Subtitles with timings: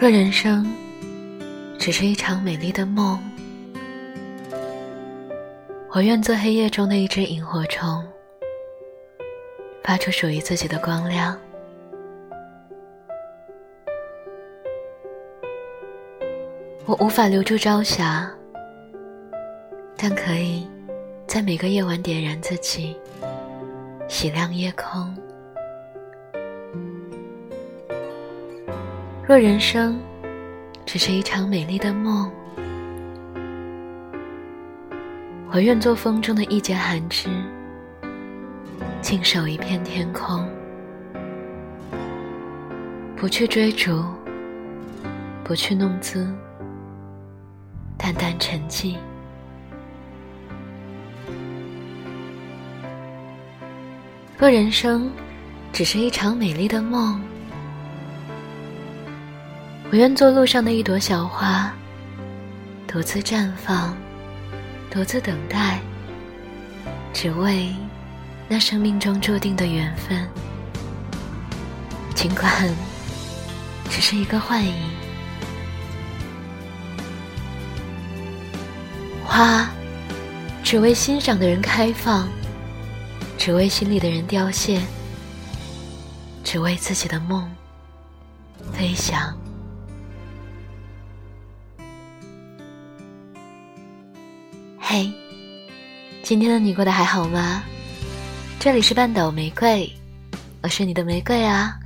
[0.00, 0.64] 若人生
[1.76, 3.18] 只是一场美丽的梦，
[5.90, 8.06] 我愿做黑夜中的一只萤火虫，
[9.82, 11.36] 发出属于自己的光亮。
[16.86, 18.30] 我无法留住朝霞，
[19.96, 20.64] 但可以
[21.26, 22.96] 在每个夜晚点燃自己，
[24.06, 25.12] 洗亮夜空。
[29.28, 30.00] 若人生
[30.86, 32.32] 只是一场美丽的梦，
[35.52, 37.28] 我愿做风中的一截寒枝，
[39.02, 40.48] 静守一片天空，
[43.16, 44.02] 不去追逐，
[45.44, 46.26] 不去弄姿，
[47.98, 48.96] 淡淡沉寂。
[54.38, 55.12] 若人生
[55.70, 57.20] 只是一场美丽的梦。
[59.90, 61.72] 我愿做路上的一朵小花，
[62.86, 63.96] 独自绽放，
[64.90, 65.80] 独自等待，
[67.14, 67.74] 只为
[68.48, 70.28] 那生命中注定的缘分。
[72.14, 72.70] 尽管
[73.88, 74.74] 只是一个幻影，
[79.24, 79.70] 花
[80.62, 82.28] 只为欣赏的人开放，
[83.38, 84.82] 只为心里的人凋谢，
[86.44, 87.50] 只为自己的梦
[88.74, 89.34] 飞翔。
[94.90, 95.12] 嘿，
[96.22, 97.62] 今天的你过得还好吗？
[98.58, 99.86] 这里是半岛玫瑰，
[100.62, 101.78] 我是你的玫瑰啊。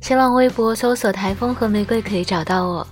[0.00, 2.86] 新浪微博搜索“台风和玫瑰”可以找到我。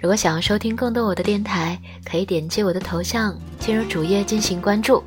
[0.00, 5.02] 如果想要收听更多我的电台，可以点击我的头像进入主页进行关注，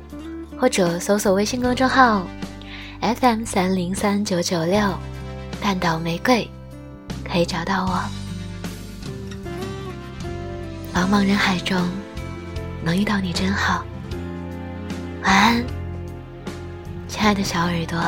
[0.60, 2.26] 或者搜索微信公众号
[3.00, 4.78] “FM 三零三九九六
[5.62, 6.46] 半岛玫瑰”，
[7.24, 8.04] 可以找到我。
[10.94, 11.88] 茫茫人海中。
[12.84, 13.84] 能遇到你真好，
[15.22, 15.64] 晚安，
[17.06, 17.98] 亲爱的小耳朵。